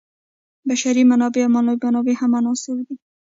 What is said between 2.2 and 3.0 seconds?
هم عناصر دي.